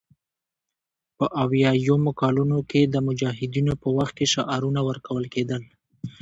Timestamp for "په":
1.17-1.25, 3.81-3.87